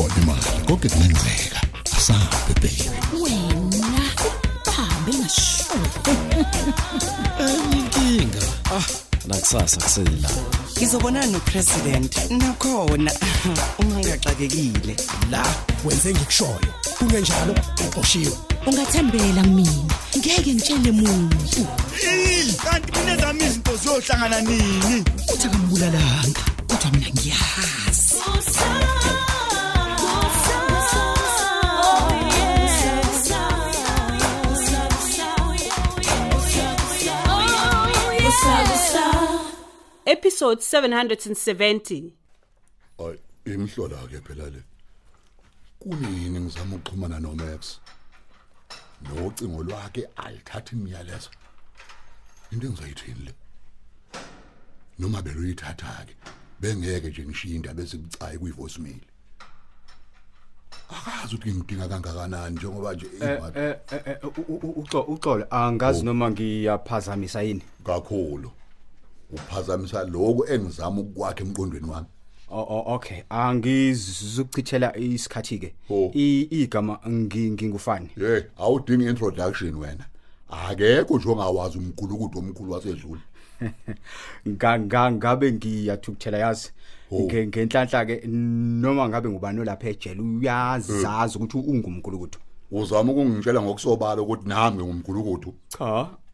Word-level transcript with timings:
iyona 0.00 0.14
imali 0.22 0.66
konke 0.66 0.88
kungenzeka 0.88 1.60
asabe 1.96 2.54
baby 2.62 2.90
wena 3.22 4.02
hambe 4.76 5.12
ngasho 5.18 5.74
inkinga 7.72 8.46
Ah, 8.72 8.82
nakusasa 9.26 9.76
kusela. 9.80 10.30
ngizobonana 10.78 11.26
nopresident 11.26 12.16
nakhona. 12.30 13.12
Ungangaxakekile. 13.78 14.96
La 15.30 15.42
wenze 15.84 16.12
ngikushoyo. 16.14 16.70
Kungenjalo 16.98 17.54
uqoshiwe. 17.88 18.32
Ungathembela 18.66 19.42
mina. 19.42 19.94
Ngeke 20.18 20.54
ngitshele 20.54 20.92
muntu. 20.92 21.66
Kanti 22.64 22.92
mina 23.00 23.16
zami 23.16 23.44
izinto 23.44 23.76
ziyohlangana 23.76 24.40
nini? 24.40 25.04
Uthi 25.34 25.46
akambulalanga 25.46 26.40
kodwa 26.68 26.90
mina 26.92 27.08
ngiyazi. 27.10 28.14
Episode 40.10 40.60
770 40.60 42.12
ay 42.98 43.16
imhlola 43.44 44.08
ke 44.10 44.20
phela 44.20 44.50
le. 44.50 44.62
Kunini 45.78 46.40
ngizama 46.40 46.76
ukuxhumana 46.76 47.20
noMax? 47.20 47.78
Nocingo 49.02 49.62
lwakhe 49.62 50.08
alithatha 50.16 50.72
imiyalezo. 50.76 51.30
Into 52.52 52.66
engizoyithini 52.66 53.24
le? 53.24 53.32
Noma 54.98 55.22
beluyithatha 55.22 56.06
ke 56.06 56.14
bengeke 56.60 57.08
nje 57.08 57.24
ngishiye 57.24 57.56
indaba 57.56 57.82
ezibucayi 57.82 58.38
kuyivoicemail 58.38 59.00
akazi 60.90 61.34
ukuthi 61.34 61.54
ngidinga 61.54 61.88
kangakanani 61.88 62.56
njengoba 62.56 62.94
nje 62.94 63.06
imali 63.06 63.60
eh 63.60 63.76
eh 63.90 64.16
uxolo 64.76 65.04
uxolo 65.04 65.46
angazi 65.50 66.04
noma 66.04 66.30
ngiyaphazamisa 66.30 67.42
yini. 67.42 67.62
Kakhulu. 67.84 68.50
Uphazamisa 69.32 70.04
lokho 70.04 70.46
engizama 70.46 71.00
ukukwakhe 71.00 71.42
emqondweni 71.44 71.90
wami. 71.90 72.06
O- 72.50 72.66
o- 72.76 72.94
okay. 72.94 73.22
Angizukuchithela 73.30 74.96
isikhathi 74.96 75.58
ke 75.58 75.74
Oh. 75.90 76.10
I- 76.14 76.48
igama 76.50 76.98
ngi- 77.08 77.50
ngingufani? 77.50 78.08
Hey 78.14 78.42
awudingi 78.58 79.06
introduction 79.06 79.74
wena. 79.74 80.04
Akekho 80.48 81.16
nje 81.18 81.28
ongawazi 81.28 81.78
umgulukudu 81.78 82.38
omkhulu 82.38 82.72
wasedlule. 82.72 83.20
Nga- 84.48 84.78
nga- 84.78 85.12
ngabe 85.12 85.52
ngiyathukuthela 85.52 86.38
yazi? 86.38 86.70
Oh. 87.12 87.20
Nge- 87.20 87.46
ngenhlanhla 87.46 88.06
ke 88.06 88.26
noma 88.26 89.08
ngabe 89.08 89.28
ngubani 89.28 89.64
lapha 89.64 89.88
ejele 89.88 90.20
uyazazi 90.20 91.38
ukuthi 91.38 91.58
ungumgulukudu 91.58 92.38
uzama 92.72 93.12
ukungitshela 93.12 93.62
ngokusobala 93.62 94.22
ukuthi 94.22 94.48
nami 94.48 94.82
ngumgulukudu 94.84 95.54
cha. 95.68 95.86
e- 95.88 95.88
e- 95.90 96.06
e- 96.06 96.29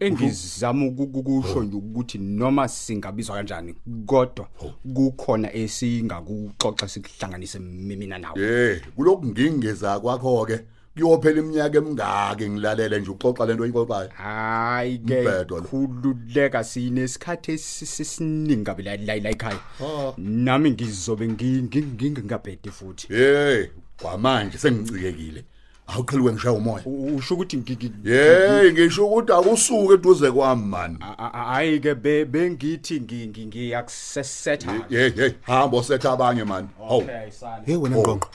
engizama 0.00 0.86
uku- 0.86 1.02
ukusho 1.18 1.62
nje 1.62 1.76
ukuthi 1.76 2.18
noma 2.18 2.68
singabizwa 2.68 3.36
kanjani 3.36 3.74
kodwa 4.06 4.48
kukhona 4.94 5.52
esingakuxoxa 5.54 6.88
sikuhlanganise 6.88 7.58
mina 7.58 8.18
nawe. 8.18 8.40
Hey 8.40 8.80
kulokhu 8.96 9.26
ngingeza 9.26 10.00
kwakho 10.00 10.46
ke 10.46 10.60
kuyophela 10.94 11.38
iminyaka 11.40 11.78
emingake 11.78 12.50
ngilalele 12.50 13.00
nje 13.00 13.10
uxoxa 13.10 13.46
lento 13.46 13.62
oyixoxayo 13.62 14.08
hayi 14.14 14.98
ke 14.98 15.18
Umbhedo 15.18 15.56
lo. 15.56 15.62
khululeka 15.62 16.64
sinesikhathi 16.64 17.52
esiningi 17.52 18.64
kabi 18.64 18.82
la 18.82 18.96
la 18.96 19.14
la 19.16 19.30
ekhaya. 19.30 19.60
Ah. 19.80 20.12
nami 20.18 20.70
ngizobe 20.70 21.26
ngi- 21.28 21.62
ngi- 21.62 22.10
ngingabhedi 22.10 22.70
futhi. 22.70 23.06
Hey 23.08 23.66
kwamanje 24.02 24.58
sengicikekile. 24.58 25.44
Awuqheliwe 25.86 26.32
ngishaya 26.32 26.54
umoya. 26.54 26.82
U- 26.86 27.16
usho 27.16 27.34
ukuthi 27.34 27.56
ngi- 27.56 27.76
ngi- 27.76 27.92
hey 28.10 28.72
ngisho 28.72 29.06
ukuthi 29.06 29.32
akusuke 29.32 29.94
eduze 29.94 30.30
kwami 30.30 30.62
man. 30.66 30.98
A- 31.00 31.30
a- 31.32 31.44
hayi 31.54 31.80
ke 31.80 31.94
be- 31.94 32.24
bengithi 32.24 33.00
ngi- 33.00 33.26
ngi- 33.28 33.46
ngiyakusetha 33.46 34.72
hey 34.88 35.10
hey 35.10 35.30
hamba 35.42 35.76
osetha 35.78 36.12
abanye 36.12 36.44
man. 36.44 36.68
Hawu. 36.78 37.00
okay 37.02 37.30
sani 37.30 37.66
hey 37.66 37.76
wena 37.76 37.96
Oh. 37.96 38.00
ngqonqo 38.00 38.28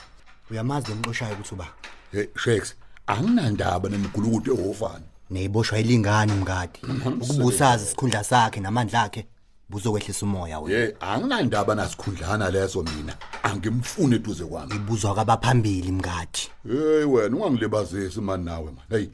uyamazi 0.50 0.90
lomxoshayo 0.90 1.34
ukuthi 1.34 1.54
uba? 1.54 1.66
Hey 2.12 2.26
shakes 2.36 2.74
anginandaba 3.06 3.88
nemgulukudu 3.88 4.52
ehofana 4.54 5.04
neyiboshwa 5.30 5.78
ilingani 5.78 6.32
mngadi. 6.32 6.80
Ukubusazi 7.20 7.84
isikhundla 7.84 8.24
sakhe 8.24 8.60
namandla 8.60 9.02
akhe 9.02 9.26
buzokwehlisa 9.72 10.26
umoya 10.26 10.60
wena. 10.60 10.78
Hey 10.78 10.92
anginandaba 11.00 11.74
nasikhundlana 11.74 12.50
leso 12.50 12.82
mina. 12.82 13.16
Angimfuni 13.42 14.16
eduze 14.16 14.44
kwami. 14.44 14.74
Ibuzwa 14.76 15.14
kwabaphambili 15.14 15.92
mngadi. 15.92 16.50
Hey 16.68 17.04
wena 17.04 17.36
ungangilibazisi 17.36 18.20
mani 18.20 18.44
nawe 18.44 18.64
man 18.64 18.84
hey 18.90 19.06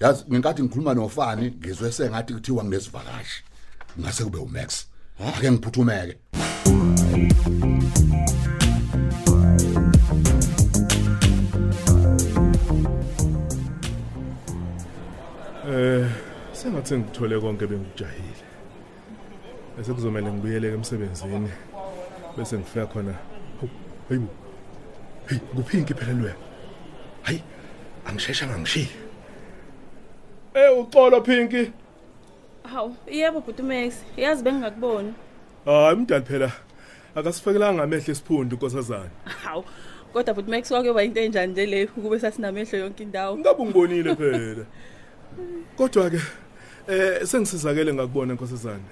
yazi 0.00 0.24
ngenkathi 0.30 0.62
ngikhuluma 0.62 0.94
nofani 0.94 1.46
ngizwe 1.50 1.92
sengathi 1.92 2.34
kuthiwa 2.34 2.64
nginesivakashi 2.64 3.44
ngase 4.00 4.24
kube 4.24 4.38
uMax. 4.38 4.86
Ake 5.28 5.50
ngiphuthumeke. 5.50 6.16
Eh 15.72 16.10
sengathi 16.52 16.96
ngithole 16.96 17.40
konke 17.40 17.66
bengijahile. 17.66 18.44
Bese 19.80 19.94
kuzomela 19.94 20.32
ngibuyele 20.32 20.68
emsebenzini 20.72 21.48
bese 22.36 22.58
ngifika 22.58 22.86
khona. 22.86 23.14
Hawu, 23.60 23.70
Hayi. 24.08 24.20
Hey, 25.28 25.38
kuphinki 25.38 25.94
phela 25.94 26.12
lwe. 26.12 26.34
Hayi, 27.22 27.42
angishesha 28.06 28.46
ngangishiya. 28.46 28.88
Eh 30.54 30.78
uxolo 30.78 31.20
Pinki. 31.20 31.72
hawu 32.62 32.96
yebo 33.06 33.40
bhuti 33.40 33.62
max 33.62 33.94
yazi 34.16 34.42
bengingakuboni 34.42 35.14
Hayi 35.64 35.96
mdali 35.96 36.24
phela. 36.24 36.52
Akasifakelanga 37.14 37.82
amehlo 37.82 38.12
esiphundu 38.12 38.56
nkosazana. 38.56 39.10
hawu 39.44 39.64
kodwa 40.12 40.34
bhuti 40.34 40.50
max 40.50 40.68
kwakuyoba 40.68 41.02
into 41.04 41.20
enjani 41.20 41.52
nje 41.52 41.66
le 41.66 41.84
ukube 41.84 42.20
sasinamehlo 42.20 42.78
yonke 42.78 43.02
indawo 43.02 43.38
Ngabe 43.38 43.64
ngibonile 43.64 44.16
phela. 44.16 44.64
Kodwa 45.76 46.10
ke 46.10 46.20
eh 46.88 47.24
sengisizakele 47.24 47.94
ngakubona 47.94 48.34
nkosazana. 48.34 48.84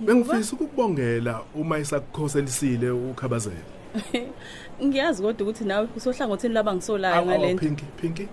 Bengifisa 0.00 0.52
ukukubongela 0.56 1.40
uma 1.54 1.78
isakukhoselisile 1.78 2.90
ukhabazela. 2.90 3.56
ngiyazi 4.84 5.22
kodwa 5.22 5.42
ukuthi 5.48 5.64
nawe 5.64 5.88
usohlangothini 5.96 6.54
laba 6.54 6.74
ngisolayo 6.74 7.14
Awu 7.16 7.26
ngalento 7.26 7.60
Pinky 7.66 7.84
Pinky. 8.00 8.28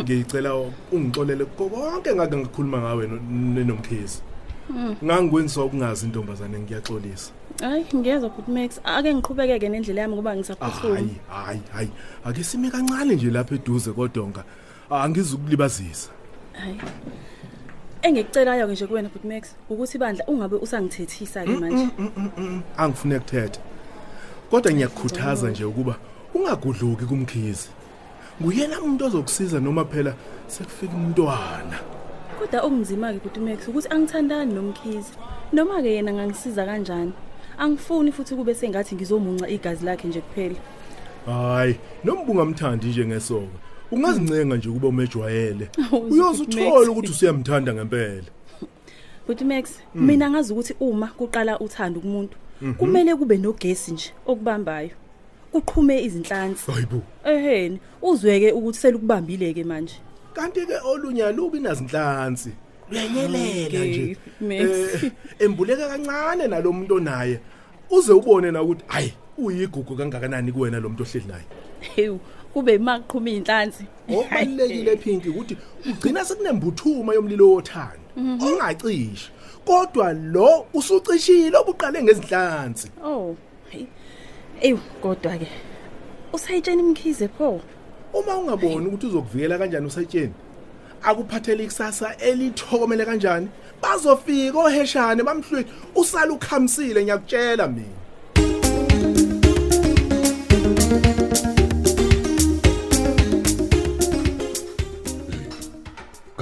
Ngicela 0.00 0.54
ungixolele 0.92 1.44
konke 1.44 2.14
ngake 2.14 2.36
ngakhuluma 2.36 2.78
ngawe 2.80 3.06
no- 3.06 3.20
nenomkhizi. 3.54 4.22
Ngangikwenza 5.04 5.62
ukungazi 5.64 6.06
intombazane 6.06 6.58
ngiyaxolisa. 6.58 7.30
hayi 7.60 7.86
ngiyezwa 7.94 8.28
bhuti 8.30 8.50
max 8.50 8.80
ake 8.84 9.14
ngiqhubekeke 9.14 9.68
nendlela 9.68 10.00
yami 10.02 10.14
ngoba 10.14 10.36
ngisaphuthuma 10.36 10.94
Hayi 10.94 11.16
hayi 11.28 11.60
hayi. 11.72 11.90
Ake 12.24 12.44
sime 12.44 12.70
kancane 12.70 13.14
nje 13.14 13.30
lapha 13.30 13.54
eduze 13.54 13.92
kodonga. 13.92 14.44
Angizukulibazisa. 14.90 16.10
hayi 16.52 16.76
engikucelayo 18.02 18.66
nje 18.66 18.86
kuwena 18.86 19.08
bhuti 19.08 19.26
max 19.26 19.54
ukuthi 19.70 19.98
bandla 19.98 20.24
ungabe 20.26 20.56
usangithethisa 20.56 21.44
ke 21.44 21.50
manje 21.50 21.88
Angifune 22.76 23.16
ukuthetha. 23.16 23.60
Kodwa 24.50 24.72
ngiyakukhuthaza 24.72 25.50
nje 25.50 25.64
ukuba 25.64 25.96
ungagudluki 26.34 27.04
kumkhizi. 27.04 27.68
Nguyena 28.40 28.80
umuntu 28.80 29.04
ozokusiza 29.04 29.60
noma 29.60 29.84
phela 29.84 30.14
sekufika 30.46 30.94
umntwana. 30.94 31.78
kodwa 32.38 32.60
okunzima 32.62 33.12
ke 33.12 33.18
bhuti 33.18 33.40
max 33.40 33.68
ukuthi 33.68 33.88
angithandani 33.90 34.54
nomkhizi 34.54 35.12
noma 35.52 35.82
ke 35.82 35.90
yena 35.94 36.12
ngangisiza 36.12 36.66
kanjani 36.66 37.12
angifuni 37.58 38.12
futhi 38.12 38.34
kube 38.34 38.54
sengathi 38.54 38.94
ngizomunca 38.94 39.48
igazi 39.48 39.84
lakhe 39.84 40.08
nje 40.08 40.20
kuphela 40.20 40.60
Hayi, 41.26 41.76
noma 42.04 42.24
bungamthandi 42.24 42.86
nje 42.86 43.06
ngesonto. 43.06 43.58
Ungazincenga 43.90 44.56
nje 44.56 44.68
ukuba 44.68 44.88
umejwayele. 44.88 45.68
Awu, 45.92 46.02
Uyozuthola 46.02 46.78
Max. 46.78 46.88
ukuthi 46.88 47.10
usiyamthanda 47.10 47.74
ngempela. 47.74 48.22
But 49.26 49.42
Max, 49.42 49.78
mina 49.94 50.30
ngazi 50.30 50.52
ukuthi 50.52 50.74
uma 50.80 51.06
kuqala 51.06 51.58
uthando 51.60 52.00
kumuntu, 52.00 52.36
kumele 52.78 53.14
kube 53.14 53.36
nogesi 53.36 53.92
nje 53.92 54.12
okubambayo. 54.26 54.90
Kuqhume 55.52 56.02
izinhlansi. 56.02 56.70
Hayibo. 56.70 57.02
Eheni, 57.24 57.80
uzweke 58.02 58.52
ukuthi 58.52 58.78
selukubambile 58.78 59.54
ke 59.54 59.64
manje. 59.64 59.94
Kanti 60.34 60.66
ke 60.66 60.74
olunye 60.84 61.24
alubi 61.24 61.60
nazinhlansi. 61.60 62.52
Uyanyelela 62.90 63.84
nje. 63.84 64.16
Max. 64.40 64.60
Eh, 64.60 65.12
embuleka 65.38 65.88
kancane 65.88 66.46
nalomuntu 66.48 66.94
onaye. 66.94 67.40
Uze 67.90 68.12
ubone 68.12 68.50
na 68.50 68.62
ukuthi 68.62 68.84
hayi 68.86 69.12
uyigugu 69.38 69.96
kangakanani 69.96 70.52
kuwena 70.52 70.80
lo 70.80 70.88
muntu 70.88 71.02
ohleli 71.02 71.26
naye. 71.28 71.44
Hew, 71.80 72.18
kube 72.52 72.74
imaqhuma 72.74 73.30
izinhlansi. 73.30 73.84
Okubalekile 74.08 74.96
Pinki 74.96 75.28
ukuthi 75.28 75.56
ugcina 75.90 76.24
sekunembuthuma 76.24 77.14
yomlilo 77.14 77.50
wothando. 77.54 78.06
Ongacishi. 78.16 79.30
Kodwa 79.64 80.12
lo 80.12 80.66
usucishile 80.74 81.56
obuqale 81.58 82.02
ngezinhlansi. 82.02 82.88
Oh. 83.04 83.36
hey. 83.70 83.86
Ew, 84.60 84.78
kodwa 85.00 85.38
ke 85.38 85.48
usayitsheni 86.32 86.82
imkhize 86.82 87.28
pho 87.28 87.60
uma 88.12 88.36
ungaboni 88.38 88.86
ukuthi 88.86 89.06
uzokuvikela 89.06 89.58
kanjani 89.58 89.86
usayitsheni 89.86 90.32
akuphathele 91.02 91.64
ikusasa 91.64 92.16
elithokomele 92.16 93.04
kanjani 93.04 93.48
bazofika 93.82 94.58
oheshane 94.58 95.22
bamhlweni 95.22 95.70
usala 95.94 96.32
ukhamisile 96.32 97.02
ngiyakutshela 97.02 97.68
mina 97.68 97.98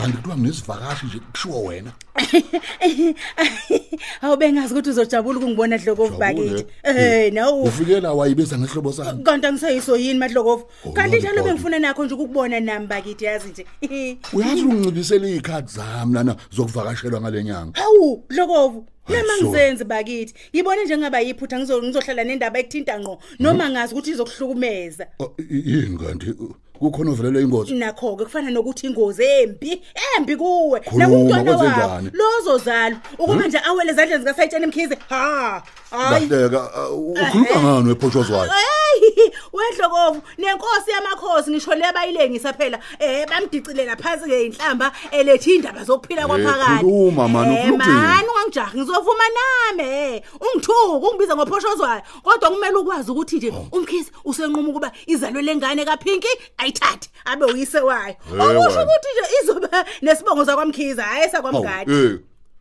kanti 0.07 0.17
kuthiwa 0.19 0.37
nginesivakashi 0.39 1.07
nje 1.07 1.19
kushiwo 1.19 1.65
wena. 1.65 1.93
Awubengazi 4.23 4.75
ukuthi 4.75 4.91
uzojabula 4.91 5.39
ukungibona 5.39 5.79
dlokovu 5.79 6.19
bakithi. 6.19 6.67
Eh 6.83 7.33
nawu 7.33 7.63
ufikela 7.63 8.13
wayibiza 8.13 8.59
ngehlobo 8.59 8.93
sami. 8.93 9.23
Kanti 9.23 9.47
angiseyiso 9.47 9.97
yini 9.97 10.19
madlokovu 10.19 10.65
kanti 10.95 11.17
njalo 11.17 11.35
kodwa. 11.35 11.45
bengifuna 11.49 11.79
nakho 11.79 12.05
nje 12.05 12.15
ukukubona 12.15 12.61
nami 12.61 12.87
bakithi 12.87 13.25
yazi 13.25 13.49
nje. 13.49 13.67
Uyazi 14.33 14.63
ungincibisela 14.63 15.29
iy'khathi 15.29 15.75
zami 15.77 16.15
lana 16.15 16.37
zokuvakashelwa 16.51 17.21
ngale 17.21 17.45
nyanga? 17.45 17.81
Hawu 17.81 18.25
dlokovu 18.29 18.87
noma 19.09 19.23
Hayi, 19.29 19.41
so. 19.41 19.47
ngizenzi 19.47 19.85
bakithi. 19.85 20.35
Ngibone 20.55 20.85
njengaba 20.85 21.21
yiphutha 21.21 21.59
ngizo- 21.59 21.83
ngizohlala 21.83 22.25
nendaba 22.25 22.59
ekuthinta 22.59 23.01
ngqo. 23.01 23.19
Noma 23.39 23.71
ngazi 23.71 23.95
ukuthi 23.95 24.11
izokuhlukumeza. 24.11 25.07
Oh, 25.19 25.35
i- 25.39 25.63
yini 25.71 25.99
kanti? 25.99 26.35
Kukhona 26.79 27.11
ovelelwe 27.11 27.43
ingozi? 27.43 27.75
Nakho-ke 27.75 28.25
kufana 28.25 28.51
nokuthi 28.51 28.87
ingozi 28.87 29.25
embi 29.25 29.83
embi 30.17 30.37
kuwe. 30.37 30.81
Nakumntwana 30.93 31.57
wakho. 31.57 32.01
lozozalwa 32.13 32.99
ukuba 33.19 33.47
nje 33.47 33.59
awele 33.65 33.91
ezandleni 33.91 34.21
zikasayitsheni 34.25 34.67
mkhize 34.67 34.99
ha 35.09 35.63
hayi. 35.91 36.27
Uh, 36.27 36.99
ukhuluma 37.11 37.61
ngani 37.63 37.89
wephoshozwayo 37.89 38.51
Hey, 38.53 39.31
wedlokovu 39.53 40.23
nenkosi 40.39 40.91
yamakhosi 40.91 41.51
ngisho 41.51 41.75
le 41.75 41.93
bayilengisa 41.95 42.53
phela. 42.53 42.79
Eh 42.99 43.27
bamdicilela 43.29 43.97
phansi 43.97 44.27
ngeinhlamba 44.27 44.93
elethe 45.11 45.55
indaba 45.55 45.85
zokuphila 45.85 46.27
kwaphakade 46.27 46.81
khuluma, 46.81 47.29
man, 47.29 47.53
Eh, 47.53 47.59
ufuna 47.65 47.75
ukuthini? 47.75 47.95
man 48.01 48.25
ungangijahi 48.29 48.79
ngizovuma 48.79 49.25
nami 49.37 49.83
eh. 49.91 50.23
Ungithuka 50.41 51.09
ungibiza 51.09 51.37
ngophoshozwayo 51.37 52.03
kodwa 52.23 52.51
kumele 52.51 52.77
ukwazi 52.77 53.11
ukuthi 53.11 53.37
nje 53.37 53.51
Oh. 53.51 53.67
umkhisi 53.73 54.11
usenquma 54.25 54.69
ukuba 54.69 54.93
izalwe 55.07 55.43
lengane 55.43 55.85
kaPinki 55.85 56.29
ayithathe 56.67 57.09
abe 57.25 57.45
uyise 57.45 57.81
wayo 57.81 58.15
Eh, 58.27 58.41
okusho 58.41 58.79
wena. 58.79 58.83
ukuthi 58.83 59.09
nje 59.15 59.25
izoba 59.43 59.85
nesibongo 60.03 60.45
sakwamkhiza 60.45 61.03
hayi 61.03 61.31
sakwamgadi. 61.31 61.93
Eh. 61.93 62.19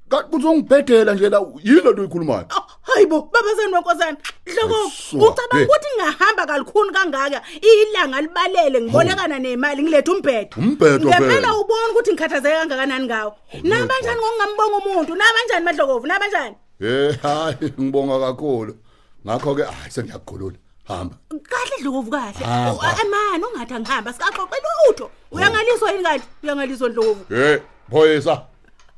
Kanti 0.09 0.35
uzongibhedela 0.35 1.13
nje 1.13 1.29
la 1.29 1.39
yini 1.63 1.81
lento 1.81 2.01
uyikhulumayo 2.01 2.45
Oh, 2.57 2.63
hayibo 2.81 3.21
babazeni 3.33 3.73
wenkosana 3.73 4.17
hloko 4.45 4.75
Ayisuka, 4.75 5.25
ucabanga 5.25 5.55
hey. 5.57 5.65
ukuthi 5.65 5.87
ngingahamba 5.97 6.45
kalukhuni 6.45 6.91
kangaka. 6.93 7.41
Ilanga 7.61 8.21
libalele 8.21 8.81
ngibolekana 8.81 9.39
nemali 9.39 9.83
ngilethe 9.83 10.11
umbhedo 10.11 10.55
Umbhedo 10.57 11.09
ngempela 11.09 11.29
phela. 11.33 11.55
ubona 11.57 11.89
ukuthi 11.91 12.11
ngikhathazeke 12.13 12.55
kangakanani 12.57 13.05
ngawo. 13.05 13.31
Nabanjani 13.63 14.19
ngokungambonga 14.21 14.77
umuntu? 14.77 15.15
Nabanjani 15.15 15.65
madlokovu 15.65 16.07
nabanjani 16.07 16.55
eh 16.81 17.17
hayi 17.23 17.73
ngibonga 17.81 18.19
kakhulu. 18.19 18.73
Ngakho 19.25 19.55
ke 19.55 19.63
hayi 19.63 19.89
sengiyakukhulula 19.91 20.57
hamba. 20.87 21.15
Kahle 21.29 21.81
dlokovu 21.81 22.11
kahle. 22.11 22.45
Amani 22.45 23.43
ungathi 23.43 23.73
angihamba 23.73 24.13
sikaxoxe 24.13 24.57
lutho. 24.87 25.11
Uyangaliswa 25.31 25.91
yini 25.91 26.03
kanti 26.03 26.27
uyangaliswa 26.43 26.89
dlokovu 26.89 27.33
eh 27.33 27.61
phoyisa. 27.91 28.41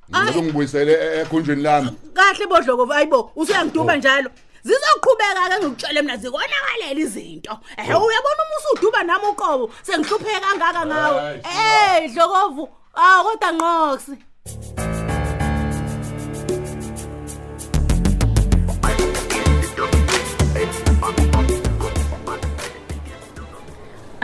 Ngicela 0.10 0.40
ungibuyisele 0.40 0.94
e- 0.94 1.22
ekhunjini 1.22 1.62
lami. 1.62 1.92
Kahle 2.14 2.48
bodlokovu 2.48 2.94
ayibo 2.94 3.32
usuyangiduba 3.36 3.96
njalo. 3.96 4.30
Zizoqhubeka 4.64 5.50
ke 5.50 5.60
ngikutshele 5.60 6.02
mina 6.02 6.18
zikonakalela 6.18 7.00
izinto. 7.00 7.58
Eh 7.78 7.86
uyabona 7.86 8.42
uma 8.44 8.56
usuduba 8.60 9.04
nami 9.04 9.26
uqobo 9.32 9.72
sengihlupheka 9.84 10.40
kangaka 10.40 10.86
ngawe? 10.86 11.44
Eh 11.44 12.12
dlokovu 12.14 12.70
ah 12.96 13.24
kodwa 13.24 13.52
nqoksi 13.52 14.18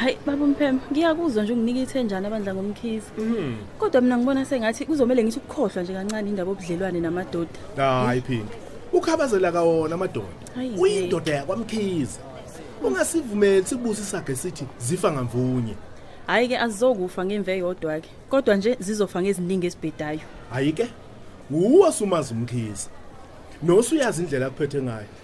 hayi 0.03 0.17
baba 0.25 0.45
mphema 0.47 0.79
ngiyakuzwa 0.91 1.43
nje 1.43 1.53
unginike 1.53 1.81
ithenjana 1.81 2.27
abandla 2.27 2.53
ngomkhizi 2.53 3.09
kodwa 3.79 4.01
mina 4.01 4.17
ngibona 4.17 4.45
sengathi 4.45 4.85
kuzomele 4.85 5.23
ngithi 5.23 5.39
ukukhohlwa 5.39 5.83
nje 5.83 5.93
kancane 5.93 6.29
indaba 6.29 6.51
obudlelwane 6.51 6.99
namadoda. 6.99 7.59
Hayi 7.75 8.21
phinki 8.21 8.55
ukhabazela 8.93 9.51
kawona 9.51 9.95
amadoda. 9.95 10.43
Hayi, 10.55 10.75
uyindoda 10.77 11.31
yakwamkhiza 11.33 12.19
ungasivumeli 12.83 13.65
sibusa 13.65 14.01
isage 14.01 14.35
sithi 14.35 14.65
zifa 14.79 15.11
ngamvunye. 15.11 15.75
Hhayi-ke 16.27 16.57
azizokufa 16.57 17.25
ngemve 17.25 17.53
eyodwa-ke. 17.53 18.09
Kodwa 18.29 18.55
nje 18.55 18.77
zizofa 18.79 19.21
ngeziningi 19.21 19.67
ezibhedayo. 19.67 20.19
Hayi-ke 20.51 20.87
nguwe 21.51 21.91
sumazi 21.91 22.33
umkhiza 22.33 22.89
nosuyazi 23.63 24.23
indlela 24.23 24.45
akuphethe 24.45 24.81
ngayo. 24.81 24.97
Hayi, 24.97 25.22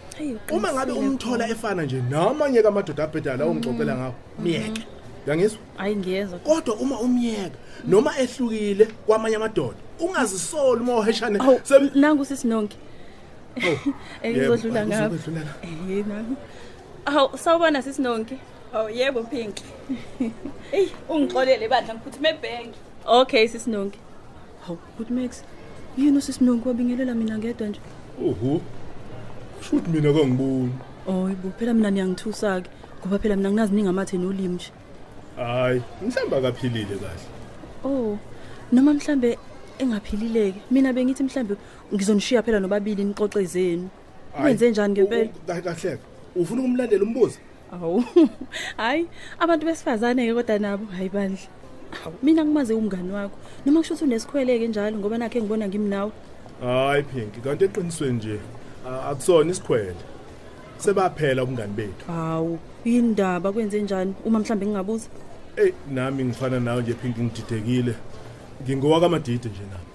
uma 0.52 0.74
ngabe 0.74 0.92
uqinisile 0.92 1.10
umthola 1.10 1.38
khona. 1.48 1.50
efana 1.54 1.84
nje 1.84 2.02
namanye 2.10 2.62
kamadoda 2.62 3.04
abhedala 3.04 3.38
lawo 3.38 3.56
ngixoxela 3.56 3.96
ngawo 3.98 4.14
myeke 4.44 4.84
uyangizwa 5.28 5.60
hhayi 5.78 5.96
ngiyezwa. 5.96 6.40
Kodwa 6.40 6.76
uma 6.76 7.00
umyeka 7.00 7.58
noma 7.88 8.12
ehlukile 8.20 8.86
kwamanye 9.06 9.36
amadoda 9.36 9.78
ungazisoli 10.00 10.82
uma 10.82 10.96
uheshane 10.98 11.40
hawu 11.40 11.60
sem- 11.64 11.92
nangu 11.96 12.26
sisinonke 12.26 12.78
Oh, 13.60 13.92
engizodlula 14.24 14.80
yebo, 14.80 14.90
ngapho 14.94 15.16
uzokudlula 15.16 15.42
la. 15.46 15.54
Eh, 15.98 16.06
nangu. 16.08 16.36
hawu 17.06 17.38
sawubona 17.38 17.82
sisinonke 17.82 18.38
Oh 18.74 18.90
yebo 18.90 19.24
Pink. 19.24 19.56
Ey 20.72 20.88
ungixolele 21.10 21.68
bandla 21.68 21.94
ngiphuthuma 21.96 22.30
ebhenki. 22.30 22.80
okay 23.06 23.48
sisinonke 23.48 23.98
hawu 24.68 24.78
good 24.98 25.10
max. 25.12 25.44
Yini 25.98 26.18
usisinonke 26.18 26.68
wabingelela 26.70 27.16
mina 27.16 27.38
ngedwa 27.38 27.68
nje? 27.68 27.80
Oho 28.28 28.62
shuthi 29.62 29.90
mina 29.92 30.14
kangiboni. 30.14 30.72
Oyi 31.08 31.36
bo 31.36 31.50
phela 31.58 31.74
mina 31.74 31.90
niyangithusa-ke 31.92 32.70
ngoba 33.02 33.20
phela 33.20 33.36
mina 33.36 33.50
nginazi 33.52 33.74
ningamathe 33.74 34.18
nolimi 34.18 34.56
nje. 34.56 34.72
Hayi 35.36 35.82
mhlawumbe 36.02 36.36
akaphilile 36.38 36.96
kahle. 37.02 37.26
Oh 37.84 38.18
noma 38.72 38.94
mhlambe 38.94 39.38
engaphilileke 39.80 40.62
mina 40.72 40.94
bengithi 40.94 41.24
mhlambe 41.24 41.56
ngizonishiya 41.94 42.44
phela 42.44 42.60
nobabili 42.60 43.04
nixoxe 43.04 43.46
zenu. 43.46 43.90
Wenze 44.44 44.72
njani 44.72 44.94
ngempela 44.94 45.30
kahle 45.48 45.62
kahle. 45.62 45.98
Ufuna 46.36 46.62
ukumlandela 46.62 47.04
umbuzo? 47.04 47.40
Awu 47.72 48.04
hayi 48.78 49.08
abantu 49.40 49.66
besifazane-ke 49.66 50.34
kodwa 50.34 50.60
nabo 50.60 50.86
hayi 50.86 51.10
bandla. 51.10 51.40
Hawu 52.04 52.16
mina 52.24 52.46
ngumaze 52.46 52.74
umngani 52.74 53.12
wakho. 53.12 53.38
Noma 53.66 53.80
kusho 53.80 53.94
ukuthi 53.94 54.06
unesikhwele-ke 54.06 54.68
njalo 54.68 54.98
ngoba 54.98 55.18
nakhe 55.18 55.42
ngibona 55.42 55.68
ngimnawe. 55.68 56.12
Hayi 56.62 57.04
phinki 57.04 57.40
kanti 57.42 57.66
eqinisweni 57.66 58.14
nje 58.18 58.34
a- 58.36 58.69
akusona 59.12 59.52
isikhwele. 59.52 59.96
Sebaphela 60.78 61.44
ubungani 61.44 61.74
bethu. 61.74 62.06
Hawu 62.08 62.60
yini 62.86 63.08
ndaba 63.08 63.52
kwenze 63.52 63.82
njani? 63.82 64.14
Uma 64.26 64.40
mhlambe 64.40 64.66
ngingabuza. 64.66 65.08
Eyi 65.58 65.74
nami 65.92 66.24
ngifana 66.26 66.60
nawe 66.60 66.82
nje 66.82 66.94
phinki 66.94 67.22
ngididekile. 67.22 67.94
Ngingowakamadide 68.64 69.50
nje 69.50 69.62
nami. 69.72 69.90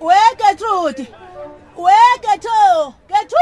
Wegetrude 0.00 1.06
wegetho 1.76 2.94
gethu 3.08 3.36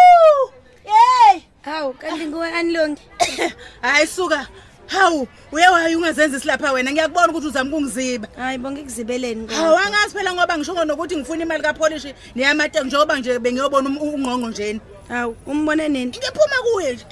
yey! 0.84 1.42
Hawu 1.62 1.92
kanti 1.94 2.26
nguwe 2.26 2.52
anilongi. 2.52 3.02
hayi 3.82 4.06
suka. 4.06 4.46
Hawu 4.86 5.28
uye 5.52 5.68
waye 5.68 5.96
ungazenzi 5.96 6.40
silapha 6.40 6.72
wena. 6.72 6.92
Ngiyakubona 6.92 7.28
ukuthi 7.28 7.46
uzama 7.46 7.70
ukungiziba. 7.70 8.28
Hayi 8.36 8.58
bonke 8.58 8.82
kuzibeleni 8.82 9.46
hawu 9.54 9.76
angazi 9.76 10.14
phela 10.14 10.34
ngoba 10.34 10.58
ngisho 10.58 10.84
nokuthi 10.84 11.16
ngifuna 11.16 11.42
imali 11.42 11.62
kapolishi 11.62 12.14
niyamate 12.34 12.80
njengoba 12.84 13.18
nje 13.18 13.38
bengiyobona 13.38 13.88
um- 13.88 13.98
ungqongqo 14.02 14.48
njeni 14.48 14.80
Hawu 15.08 15.36
umbone 15.46 15.88
nini? 15.88 16.06
ngiphuma 16.10 16.56
kuye 16.72 16.92
nje. 16.92 17.04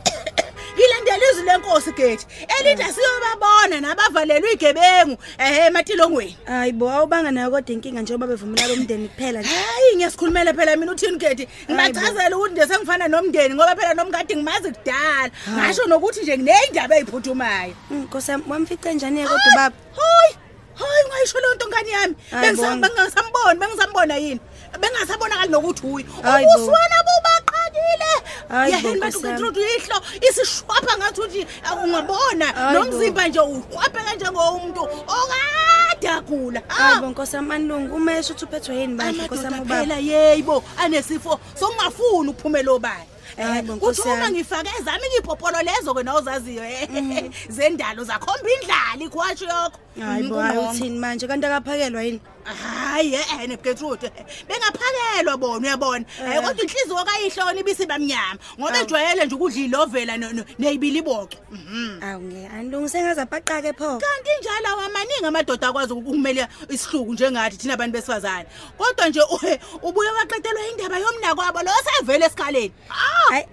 Ngilandela 0.85 1.31
izwi 1.33 1.45
lenkosi 1.45 1.93
gethi. 1.93 2.27
Elithi 2.61 2.83
asiyobabona 2.83 3.81
nabavalelwe 3.81 4.53
igebengu. 4.53 5.17
Ehe 5.39 5.67
ematilongweni 5.67 6.37
Hayi 6.47 6.73
bo 6.73 6.91
awubanga 6.91 7.31
nayo 7.31 7.51
kodwa 7.51 7.73
inkinga 7.75 8.01
njengoba 8.03 8.27
bevumela 8.27 8.73
umndeni 8.73 9.09
kuphela 9.09 9.41
nje. 9.41 9.49
hayi 9.49 9.97
ngiyasikhulumela 9.97 10.55
phela 10.55 10.77
mina 10.77 10.93
uthini 10.93 11.19
gethi? 11.19 11.49
Ngibachazela 11.71 12.37
ukuthi 12.37 12.53
nje 12.53 12.67
sengifana 12.67 13.09
nomndeni 13.09 13.55
ngoba 13.55 13.77
phela 13.77 13.95
nomkade 13.95 14.37
ngimazi 14.37 14.73
kudala. 14.73 15.31
Ngasho 15.51 15.87
nokuthi 15.87 16.21
nje 16.23 16.39
nginey'ndaba 16.39 16.97
ey'phuthumayo. 16.97 17.75
Nkosi 17.91 18.31
yami 18.31 18.45
wamfica 18.49 18.87
njani 18.93 19.23
kodwa 19.23 19.37
ubaba? 19.53 19.77
hayi 19.97 20.35
hayi 20.75 21.05
ungayisho 21.07 21.41
leyo 21.41 21.55
nto 21.55 21.69
ngani 21.69 21.91
yami? 21.91 22.15
Hayi 22.31 22.43
Bengisa- 22.51 22.63
bona. 22.63 22.77
bengingasamboni 22.89 23.61
bengisambona 23.61 24.17
yini? 24.17 24.41
Bengasabonakali 24.81 25.51
nokuthi 25.53 25.87
uyi. 25.87 26.05
Ubuswana 26.05 26.97
bubaqakile 27.07 27.44
Hayi 28.49 28.73
bo, 28.73 28.89
yaheni 28.89 29.01
Nkosi 29.01 29.27
yami. 29.27 29.43
bantu 29.43 29.61
ihlo. 29.61 30.01
Isishwapha 30.29 30.97
ngathi 30.99 31.21
uthi 31.21 31.47
uh, 31.73 31.85
ungabona. 31.85 32.47
Hayi 32.47 32.77
bo. 32.79 32.85
nomzimba 32.85 33.29
nje 33.29 33.41
uqwapheka 33.41 34.15
njengomuntu 34.15 34.81
okade 34.83 35.55
kade 35.95 36.09
agula 36.09 36.63
hayibo 36.69 37.07
nkosi 37.07 37.37
amanilungu 37.37 37.97
uma 37.97 38.13
esho 38.19 38.33
ukuthi 38.33 38.45
uphethwe 38.45 38.77
yini 38.77 38.95
bandla 38.95 39.25
nkosi 39.25 39.47
amadoda 39.47 39.57
amubaba 39.57 39.81
phela 39.81 39.97
yeyibo 39.99 40.65
anesifo 40.79 41.41
sokungafuni 41.61 42.29
ukuphumela 42.31 42.73
obani 42.73 43.05
Hayibo, 43.37 43.73
Eh, 43.73 43.77
Nkosi 43.77 44.01
uthi 44.01 44.09
uma 44.11 44.25
yami. 44.25 44.37
ngifake 44.39 44.71
ezami 44.81 45.03
ngiphopholo 45.09 45.59
lezo 45.63 45.95
kena 45.95 46.15
ozaziyo 46.15 46.65
eh 46.65 47.31
zendalo 47.49 48.05
zakhomba 48.05 48.49
indlala 48.51 49.05
ikhwatsho 49.05 49.45
yakho 49.45 49.79
hayibo 50.01 50.39
hayi 50.41 50.59
uthini 50.59 50.99
manje? 50.99 51.27
Kanti 51.27 51.47
akaphakelwa 51.47 52.03
yini? 52.03 52.21
Hayi 52.45 53.15
eh 53.15 53.49
negetrude 53.49 54.11
bengaphakelwa 54.49 55.37
bona 55.37 55.67
uyabona? 55.67 56.05
Eh. 56.21 56.43
Kodwa 56.43 56.63
inhliziyo 56.65 57.05
kayihlona 57.05 57.61
ibisi 57.61 57.87
bamnyama. 57.87 58.39
Ngoba 58.61 58.81
ejwayele 58.81 59.27
nje 59.27 59.35
ukudla 59.35 59.61
ilovela 59.61 60.17
no- 60.17 60.33
no- 60.33 60.45
neyibili 60.59 61.03
boke. 61.03 61.39
Awu 62.03 62.23
ngeke 62.23 62.49
anilungu 62.55 62.89
sengaze 62.89 63.21
abhaqake 63.21 63.73
pho? 63.73 63.99
Kanti 63.99 64.31
njalo 64.41 64.69
awamaningi 64.69 65.25
amadoda 65.27 65.69
akwazi 65.69 65.93
ukumela 65.93 66.49
isihluku 66.69 67.13
njengathi 67.13 67.57
thina 67.57 67.75
abantu 67.75 67.93
besifazane. 67.93 68.47
Kodwa 68.79 69.09
nje 69.09 69.21
uhe, 69.23 69.61
ubuye 69.83 70.11
waqetelwa 70.11 70.67
indaba 70.69 70.99
yomnako 70.99 71.41
wabo 71.41 71.63
lo 71.63 71.71
sevele 71.85 72.27
esikhaleni 72.27 72.73
hayi 72.89 73.45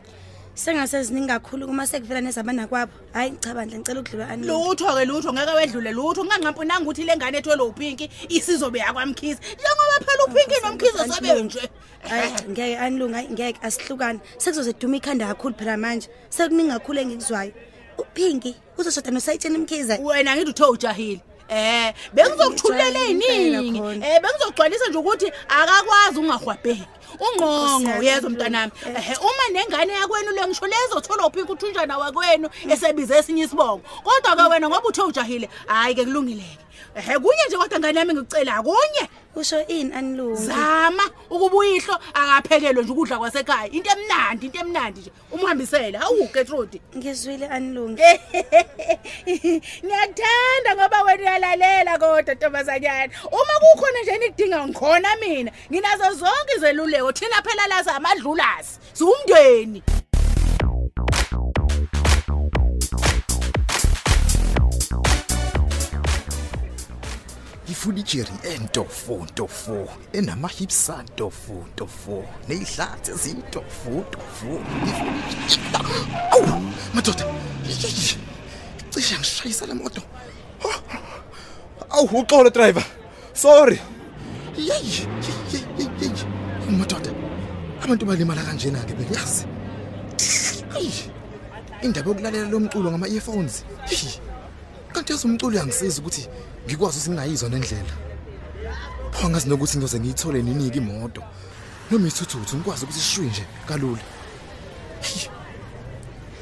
sengase 0.56 1.04
ziningi 1.04 1.28
kakhulu 1.28 1.68
kuma 1.68 1.88
sekuvela 1.88 2.22
nezabana 2.22 2.68
kwabo. 2.68 2.92
Hayi 3.14 3.34
cha 3.40 3.54
bandla 3.54 3.78
ngicela 3.80 4.00
ukudlula 4.00 4.30
anilungu 4.30 4.70
lutho 4.70 4.96
ke 4.96 5.06
lutho 5.06 5.34
ngeke 5.34 5.52
wedlule 5.56 5.92
lutho. 5.92 6.26
Nganqampunanga 6.26 6.84
ukuthi 6.84 7.04
le 7.04 7.16
ngane 7.16 7.38
ethwele 7.38 7.64
upinki 7.64 8.10
isizobe 8.30 8.80
yakwamkhisi 8.80 9.40
njengoba 9.40 9.98
phela 10.06 10.24
upinki 10.28 10.62
nomkhizi 10.64 11.14
sebenje 11.14 11.70
hayi 12.10 12.32
cha, 12.32 12.46
ngeke 12.50 12.78
anilungu 12.78 13.14
hayi 13.14 13.28
ngeke 13.30 13.60
asihlukane. 13.62 14.20
Sekuzoze 14.38 14.74
duma 14.74 14.98
ikhanda 14.98 15.28
kakhulu 15.28 15.56
phela 15.56 15.78
manje. 15.78 16.10
Sekuningi 16.30 16.72
kakhulu 16.72 17.00
engikuzwayo. 17.00 17.52
Uphinki 17.98 18.56
uzoshada 18.78 19.12
nosayitsheni 19.12 19.58
mkhize 19.58 20.00
wena 20.04 20.36
ngithi 20.36 20.50
uthe 20.50 20.64
ujahile. 20.64 21.22
Eh 21.50 21.94
bengizokuthulela 22.14 23.00
eziningi 23.00 23.80
eh 24.06 24.22
bengizogcwalisa 24.22 24.88
nje 24.90 24.98
ukuthi 24.98 25.32
akakwazi 25.50 26.20
ungahwabheki. 26.20 26.88
Ungqonqo 27.26 28.04
yezwa 28.04 28.30
mntanami 28.30 28.72
ehe 28.98 29.14
uma 29.28 29.46
nengane 29.54 29.94
yakwenu 29.94 30.32
lengisho 30.32 30.66
lezothola 30.68 31.28
uphinki 31.28 31.52
uthunjana 31.52 31.98
wakwenu 31.98 32.50
esebize 32.70 33.18
esinye 33.18 33.44
isibongo. 33.44 33.82
Kodwa 34.04 34.36
ke 34.36 34.44
wena 34.52 34.70
ngoba 34.70 34.88
uthe 34.88 35.02
ujahile 35.02 35.50
hayi 35.68 35.96
ke 35.96 36.04
kulungileke. 36.06 36.58
Ehe 36.96 37.20
kunye 37.20 37.44
nje 37.48 37.58
kodwa 37.58 37.80
ngane 37.80 38.00
yami 38.00 38.14
ngikucela 38.14 38.64
kunye 38.64 39.10
usho 39.36 39.68
ini 39.68 39.94
anilungu 39.94 40.36
zama 40.36 41.04
ukuba 41.30 41.58
uyihlo 41.58 42.00
akaphekelwe 42.14 42.84
nje 42.84 42.92
ukudla 42.92 43.18
kwasekhaya 43.18 43.72
into 43.72 43.90
emnandi 43.90 44.46
into 44.46 44.60
emnandi 44.60 45.00
nje 45.00 45.12
umhambisele 45.32 45.98
hawu 45.98 46.30
Gertrude 46.34 46.82
ngizwile 46.98 47.48
anilungu 47.48 48.02
Ngiyakuthanda 49.86 50.76
ngoba 50.76 51.04
wena 51.04 51.24
uyalalela 51.24 51.98
kodwa 51.98 52.34
ntombazanyana. 52.34 53.14
Uma 53.32 53.56
kukhona 53.60 54.02
nje 54.02 54.12
enidinga 54.12 54.68
ngikhona 54.68 55.16
mina. 55.16 55.52
Nginazo 55.72 56.14
zonke 56.14 56.54
izeluleko. 56.58 57.12
Thina 57.12 57.42
phela 57.42 57.68
la 57.68 57.84
samadlulasi. 57.84 58.80
Siwumndeni. 58.94 59.84
Ngifuna 67.82 68.00
ijeri 68.00 68.32
entofo 68.44 69.26
ntofo 69.26 69.90
enama-hips 70.14 70.90
antofo 70.90 71.66
ntofo 71.74 72.24
ney'hlathi 72.48 73.12
ezintofo 73.12 73.90
ntofo 73.90 74.52
awu 76.32 76.62
madoda 76.94 77.26
cishe 78.92 79.18
ngishayisa 79.18 79.66
le 79.66 79.74
moto 79.74 80.02
awu 81.90 82.20
uxolo 82.20 82.50
driver. 82.50 82.84
Sorry. 83.34 83.82
Yeyi 84.58 85.08
madoda 86.70 87.12
abantu 87.84 88.06
balimala 88.06 88.44
kanjena-ke 88.44 88.94
bengiyazi 88.94 89.46
Eyi, 90.78 91.12
indaba 91.82 92.10
yokulalela 92.10 92.50
lo 92.50 92.60
mculo 92.60 92.92
ngama-earphones. 92.92 93.64
Yeyi, 93.90 94.31
kanti 94.94 95.12
yazi 95.12 95.28
umculo 95.28 95.54
uyangisiza 95.56 96.02
ukuthi 96.02 96.28
ngikwazi 96.66 96.98
ukuthi 96.98 97.10
ngingayizwa 97.10 97.50
nendlela 97.50 97.94
pho 99.12 99.28
angazi 99.28 99.50
nokuthi 99.50 99.78
ngiyoze 99.78 100.00
ngiyithole 100.00 100.42
ninike 100.42 100.78
imoto 100.78 101.22
noma 101.92 102.08
ithuthuthu 102.08 102.58
ngikwazi 102.58 102.84
ukuthi 102.86 103.00
shwi 103.00 103.26
nje 103.26 103.46
kalula. 103.68 104.02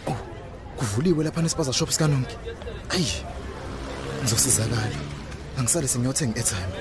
Oh 0.08 0.18
kuvuliwe 0.78 1.24
lapha 1.24 1.42
nespaza 1.42 1.74
shop 1.74 1.90
sikanonke. 1.90 2.36
Ayi 2.90 3.26
ngizosizakala. 4.22 4.98
Angisale 5.58 5.88
sengiyothenga 5.88 6.36
airtime 6.38 6.74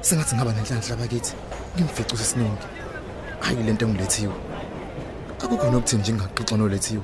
sengathi 0.00 0.34
ngaba 0.34 0.52
nenhlanhla 0.52 0.96
bakithi 0.96 1.32
ngimfice 1.76 2.14
usisinonke 2.14 2.66
hayi 3.40 3.62
lento 3.62 3.86
engilethiwe. 3.86 4.34
Akukho 5.42 5.70
nokuthini 5.70 6.02
nje 6.02 6.12
ngingaxoxa 6.12 6.56
nolethiwe 6.56 7.02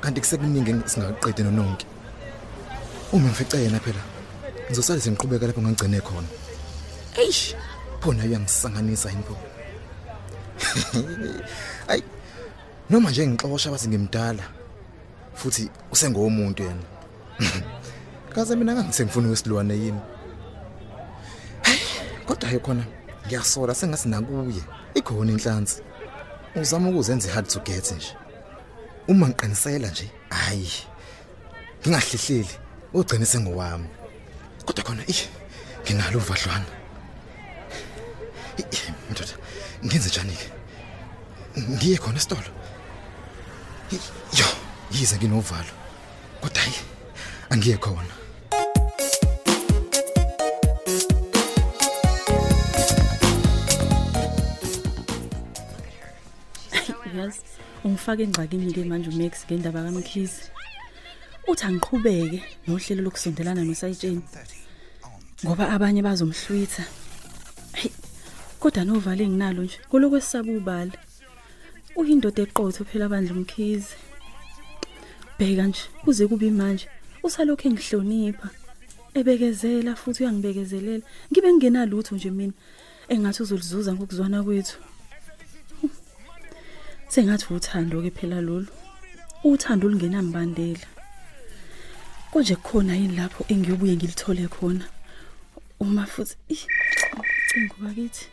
kanti 0.00 0.20
kusekuningi 0.20 0.72
singaqedi 0.90 1.42
nononke. 1.42 1.86
Uma 3.12 3.28
ngifice 3.28 3.62
yena 3.62 3.80
phela 3.80 4.02
ngizosale 4.66 5.00
sengiqhubeka 5.00 5.46
lapho 5.46 5.62
ngangigcine 5.62 6.00
khona. 6.00 6.28
Eish! 7.16 7.54
Pho 8.00 8.12
nayo 8.12 8.28
uyangisanganisa 8.30 9.10
yini 9.10 9.22
pho 9.22 9.36
ayi 11.88 12.02
noma 12.90 13.10
nje 13.10 13.26
ngixoxa 13.26 13.70
bathi 13.70 13.88
ngimdala 13.88 14.44
futhi 15.34 15.70
usengomuntu 15.92 16.62
yena. 16.62 16.84
Kaze 18.34 18.56
mina 18.56 18.74
ngangisengifuna 18.74 19.28
wesilwane 19.28 19.74
yini? 19.74 20.00
Hayi, 21.62 21.80
kodwa 22.26 22.48
he 22.48 22.58
khona 22.58 22.84
ngiyasola 23.26 23.74
sengathi 23.74 24.08
nakuye. 24.08 24.62
Ikhona 24.94 25.32
inhlansi. 25.32 25.82
Uzama 26.56 26.88
ukuzenza 26.90 27.32
hard 27.32 27.48
to 27.48 27.60
get 27.60 27.92
nje. 27.92 28.16
Uma 29.08 29.28
ngiqinisela 29.28 29.88
nje 29.88 30.10
hayi 30.30 30.72
ngingahlihleli 31.80 32.63
ugcine 32.94 33.26
sengowami. 33.26 33.88
Kodwa 34.66 34.84
khona 34.84 35.02
ish 35.06 35.28
nginalo 35.84 36.18
uvadlwana 36.18 36.66
mntoda 39.10 39.34
ngenze 39.84 40.08
njani 40.08 40.36
ke 40.36 40.48
ngiye 41.60 41.96
khona 41.98 42.18
esitolo. 42.18 42.50
Yo 44.38 44.46
yize 44.92 45.16
nginovalo. 45.16 45.72
Kodwa 46.40 46.62
hayi 46.62 46.74
angiye 47.50 47.76
khona. 47.76 48.14
Yazi 57.16 57.40
ungifaka 57.84 58.22
engxakini 58.22 58.72
ke 58.72 58.84
manje 58.84 59.10
uMax 59.10 59.44
ngendaba 59.46 59.82
kaMkhizi 59.82 60.53
uthi 61.50 61.64
angiqhubeke 61.66 62.38
nohlelo 62.66 63.00
lokusondelana 63.02 63.62
nosayitsheni 63.64 64.22
ngoba 65.44 65.64
abanye 65.74 66.00
bazomhlwitha. 66.06 66.84
Hey 67.80 67.92
kodwa 68.60 68.84
novale 68.84 69.24
enginalo 69.24 69.62
nje 69.64 69.78
kulokwesaba 69.90 70.50
ubala 70.58 70.96
uyindoda 71.98 72.42
eqotho 72.46 72.82
phela 72.88 73.06
bandla 73.12 73.32
umkhizi 73.36 73.94
bheka 75.38 75.64
nje 75.68 75.82
kuze 76.02 76.24
kube 76.30 76.48
manje 76.50 76.86
usalokho 77.26 77.64
engihlonipha 77.68 78.48
ebekezela 79.18 79.92
futhi 80.00 80.22
uyangibekezelela. 80.22 81.04
Ngibe 81.30 81.48
ngingenalutho 81.52 82.12
nje 82.16 82.30
mina 82.38 82.54
engathi 83.12 83.42
uzolizuza 83.42 83.90
ngokuzwana 83.94 84.42
kwethu. 84.46 84.78
Sengathi 87.12 87.46
uthando 87.54 88.02
ke 88.04 88.10
phela 88.16 88.38
lolu 88.46 88.70
uthando 89.44 89.86
olungenambandela. 89.86 90.86
Konje 92.34 92.56
kukhona 92.56 92.96
yini 92.96 93.16
lapho 93.16 93.44
engiyobuye 93.48 93.96
ngilithole 93.96 94.48
khona? 94.48 94.84
Uma 95.80 96.06
futhi 96.06 96.34
ih, 96.48 96.66
ucingo 97.46 97.74
bakithi. 97.78 98.26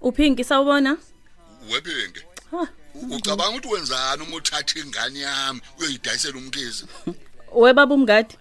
Uphinki 0.00 0.44
sawubona? 0.44 0.96
Webenge 1.72 2.20
Ha, 2.50 2.68
ucabanga 3.10 3.50
ukuthi 3.50 3.68
wenzani 3.68 4.22
uma 4.22 4.36
uthatha 4.36 4.80
ingane 4.80 5.20
yami 5.20 5.60
uyoyidayisela 5.78 6.38
umkhizi 6.38 6.84
webaba 7.54 7.94
umngadi 7.94 8.36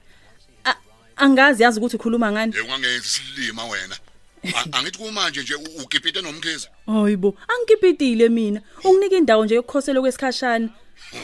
A- 0.66 0.76
angazi 1.16 1.64
yazi 1.64 1.80
ukuthi 1.80 1.96
ukhuluma 1.96 2.32
ngani? 2.32 2.54
Ungangenzi 2.60 3.08
silima 3.10 3.66
wena. 3.66 3.96
A- 4.44 4.78
angithi 4.78 4.98
kumanje 5.00 5.42
nje 5.42 5.56
u- 5.56 5.82
ukipite 5.84 6.22
nomkhizi 6.22 6.68
hayibo 6.86 7.38
angikipitile 7.48 8.30
mina. 8.30 8.62
Unginika 8.84 9.16
indawo 9.16 9.46
nje 9.46 9.56
yokukhosela 9.56 10.02
kwesikhashana 10.02 10.70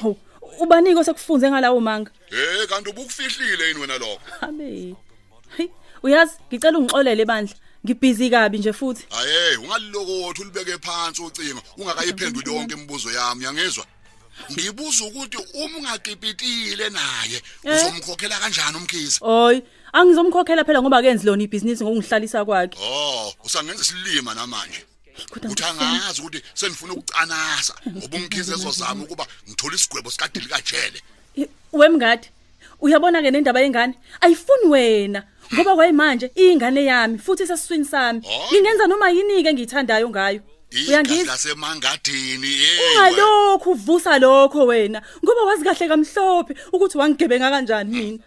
Hawu, 0.01 0.17
ubanike 0.59 0.99
osekufunze 0.99 1.49
ngalawo 1.49 1.81
manga? 1.81 2.11
Hey 2.29 2.67
kanti 2.67 2.89
ubukufihlile 2.89 3.67
yini 3.67 3.79
wena 3.79 3.97
lokho? 3.97 4.21
Abe. 4.41 4.95
Hey, 5.57 5.67
uyazi 6.03 6.33
ngicela 6.47 6.77
ungixolele 6.77 7.25
bandla. 7.25 7.55
Ngibhizi 7.85 8.29
kabi 8.29 8.57
nje 8.57 8.73
futhi. 8.73 9.05
Haye 9.09 9.57
ungalilokothi 9.57 10.41
ulibeke 10.41 10.77
phansi 10.77 11.21
ucingo. 11.21 11.61
Ungakayiphenduli 11.77 12.55
yonke 12.55 12.73
imibuzo 12.73 13.11
yami 13.11 13.43
yangizwa 13.43 13.85
ngibuza 14.51 15.05
ukuthi 15.05 15.37
uma 15.53 15.77
ungaqipitile 15.77 16.89
naye. 16.89 17.41
Eh? 17.63 17.75
uzomkhokhela 17.75 18.39
kanjani 18.39 18.77
umkhize? 18.77 19.19
Oy, 19.21 19.61
angizomkhokhela 19.93 20.63
phela 20.63 20.81
ngoba 20.81 21.01
kenzi 21.01 21.25
lona 21.25 21.43
ibhizinisi 21.43 21.83
ngokungihlalisa 21.83 22.45
kwakhe. 22.45 22.77
oh 22.81 23.33
usangenza 23.43 23.81
isilima 23.81 24.33
namanje. 24.33 24.79
Kodwa 24.79 24.88
uthi 25.51 25.63
angazi 25.63 26.21
ukuthi 26.21 26.43
senifuna 26.53 26.93
ukucanasa 26.93 27.73
ngoba 27.97 28.17
umkhize 28.17 28.53
ezozama 28.53 29.03
ukuba 29.03 29.25
ngithola 29.47 29.75
isigwebo 29.75 30.11
sikadili 30.11 30.47
kajele 30.47 31.01
Wemngadi, 31.73 32.27
uyabona 32.81 33.21
ke 33.21 33.31
nendaba 33.31 33.61
yengane? 33.61 33.93
Ayifuni 34.21 34.65
wena. 34.67 35.23
Ngoba 35.53 35.75
kwayimanje 35.75 36.31
ingane 36.35 36.85
yami 36.85 37.17
futhi 37.17 37.47
sesiswini 37.47 37.85
sami. 37.85 38.21
Ngingenza 38.51 38.87
noma 38.87 39.09
yini 39.09 39.43
ke 39.43 39.49
engiyithandayo 39.49 40.09
ngayo. 40.09 40.41
igazi 40.71 40.89
Uyangizwa? 40.89 41.25
lasemangadini 41.25 42.47
hey 42.47 42.97
Ungalokhu 42.97 43.71
uvusa 43.71 44.19
lokho 44.19 44.65
wena 44.65 45.01
ngoba 45.23 45.41
wazi 45.41 45.63
kahle 45.63 45.87
kamhlophe 45.87 46.55
ukuthi 46.73 46.97
wangigebenga 46.97 47.49
kanjani 47.49 47.91
mina. 47.91 48.23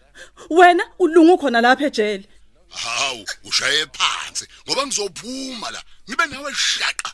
Wena 0.50 0.84
ulungu 0.98 1.38
khona 1.38 1.60
lapha 1.60 1.86
ejele. 1.86 2.26
hawu 2.68 3.24
ushaye 3.44 3.86
phansi 3.86 4.46
ngoba 4.66 4.86
ngizophuma 4.86 5.70
la 5.70 5.82
ngibe 6.12 6.26
nawe 6.26 6.52
shaqa 6.54 7.10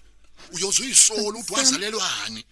uyoze 0.54 0.82
uyisolo 0.82 1.38
uthi 1.38 1.52
wazalelwani 1.54 2.44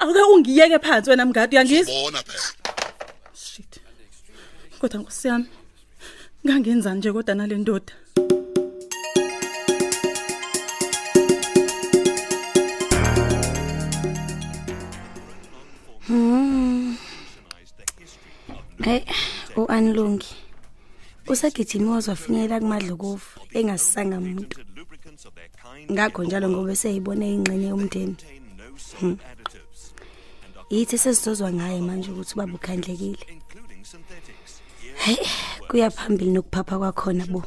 Ake 0.00 0.22
ungiyeke 0.34 0.78
phansi 0.78 1.10
wena 1.10 1.26
mngadi 1.26 1.56
uyangizwa? 1.56 1.94
bona 1.94 2.22
phela 2.22 2.48
Kodwa 4.78 5.00
nkosi 5.00 5.28
yami 5.28 5.46
ngangenza 6.46 6.94
nje 6.94 7.12
kodwa 7.12 7.34
nale 7.34 7.56
ndoda. 7.56 7.92
Hmm. 16.06 16.96
Hey, 18.84 19.02
uAnlungi. 19.56 20.36
Usagijima 21.26 21.92
wazofinyelela 21.92 22.60
kumadlokovu 22.60 23.26
engasisanga 23.54 24.18
umuntu. 24.18 24.73
Ngakho 25.92 26.24
njalo 26.24 26.46
ngoba 26.48 26.74
seyibone 26.76 27.26
ingxenye 27.34 27.68
yomndeni. 27.72 28.16
Hmm. 29.00 29.16
Yithi 30.70 30.98
sesizozwa 30.98 31.52
ngaye 31.52 31.80
manje 31.80 32.10
ukuthi 32.10 32.34
baba 32.36 32.54
ukhandlekile. 32.54 33.18
Hey, 35.04 35.16
kuyaphambili 35.68 36.30
nokuphapha 36.32 36.78
kwakhona 36.78 37.24
bo. 37.26 37.42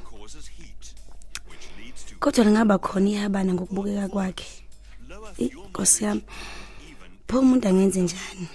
Kodwa 2.20 2.44
lingaba 2.46 2.78
khona 2.78 3.10
ihabana 3.10 3.54
ngokubukeka 3.54 4.08
kwakhe. 4.14 4.48
Inkosi 5.38 6.04
yami. 6.04 6.24
Pho 7.28 7.40
umuntu 7.40 7.68
angenze 7.68 8.02
njani? 8.02 8.48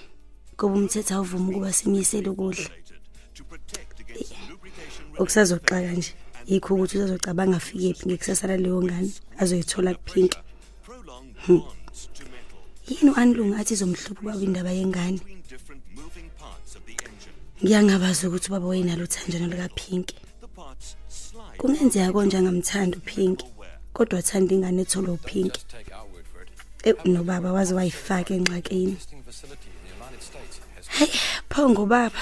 Ngoba 0.53 0.75
umthetho 0.75 1.13
awuvumi 1.15 1.49
ukuba 1.49 1.73
simyisele 1.73 2.29
ukudla. 2.29 2.69
Okusazoxaka 5.19 5.91
nje 5.97 6.13
yikho 6.47 6.73
ukuthi 6.75 6.97
uzozocabanga 6.97 7.57
afike 7.57 7.93
phi 7.93 8.07
ngekusasa 8.07 8.47
laleyo 8.47 8.83
ngane 8.83 9.11
azoyithola 9.41 9.93
kuphinki. 9.93 10.37
Hmm. 11.45 11.61
Yini 12.87 13.09
uAnlungu 13.11 13.55
athi 13.55 13.73
izomhlupha 13.73 14.21
ubaba 14.21 14.43
indaba 14.45 14.71
yengane? 14.71 15.19
Ngiyangabaza 17.63 18.27
ukuthi 18.27 18.47
ubaba 18.49 18.67
wayenalo 18.67 19.03
uthanjana 19.03 19.47
likaPinki. 19.47 20.15
Kungenzeka 21.57 22.11
konje 22.13 22.37
angamthanda 22.37 22.97
uPinki, 22.97 23.45
kodwa 23.93 24.19
athanda 24.19 24.51
ingane 24.55 24.81
ethola 24.81 25.11
uPinki. 25.17 25.61
Eh 26.83 26.95
nobaba 27.05 27.53
waze 27.55 27.73
wayifaka 27.73 28.33
enxakeni. 28.33 28.97
Hey, 30.97 31.11
pho 31.49 31.69
ngobaba. 31.69 32.21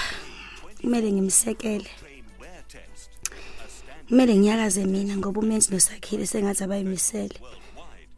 Kumele 0.80 1.12
ngimsekele. 1.12 1.90
Kumele 4.08 4.36
ngiyakaze 4.36 4.84
mina 4.84 5.16
ngoba 5.16 5.40
umenzi 5.40 5.70
nosakhile 5.70 6.26
sengathi 6.26 6.64
abayimisele. 6.64 7.36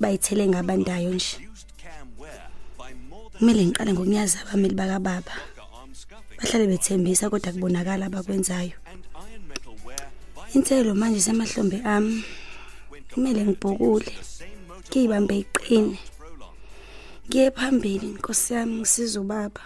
Bayithele 0.00 0.48
ngabandayo 0.48 1.10
nje. 1.14 1.38
Kumele 3.38 3.60
ngiqale 3.66 3.92
ngokunyaza 3.92 4.38
abameli 4.42 4.74
bakababa. 4.74 5.34
Bahlale 6.38 6.66
bethembisa 6.66 7.30
kodwa 7.30 7.52
kubonakala 7.52 8.06
abakwenzayo. 8.06 8.76
Inselo 10.54 10.94
manje 10.94 11.20
semahlombe 11.20 11.78
ami. 11.84 12.24
Kumele 13.12 13.40
ngibhukule. 13.44 14.12
Ngiyibambe 14.88 15.34
iqine. 15.38 15.98
Ngiye 17.28 17.50
phambili 17.50 18.06
Nkosi 18.06 18.52
yami 18.54 18.74
ngisiza 18.80 19.20
ubaba. 19.20 19.62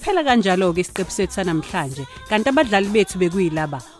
Siphela 0.00 0.22
kanjalo 0.24 0.72
ke 0.72 0.80
isiqephu 0.80 1.12
sethu 1.12 1.44
namhlanje 1.44 2.04
kanti 2.30 2.48
abadlali 2.48 2.88
bethu 2.94 3.20
bekuyilaba. 3.20 3.99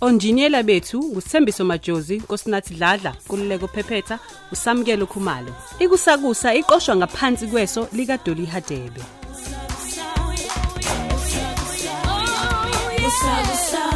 Onjiniyela 0.00 0.62
bethu 0.62 0.98
ngusithembiso 1.04 1.64
majozi 1.64 2.16
nkosinathi 2.18 2.74
dladla 2.74 3.12
kululeko 3.28 3.66
phephetha 3.68 4.18
usamukelo 4.52 5.06
khumalo. 5.06 5.52
Ikusakusa 5.78 6.54
iqoshwa 6.54 6.96
ngaphansi 6.96 7.46
kweso 7.46 7.88
likadoli 7.92 8.46
hadebe. 8.46 9.02
Usabusa 13.08 13.87